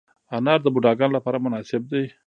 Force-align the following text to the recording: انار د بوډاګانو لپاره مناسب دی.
انار 0.35 0.59
د 0.63 0.67
بوډاګانو 0.73 1.15
لپاره 1.17 1.43
مناسب 1.45 1.81
دی. 1.91 2.03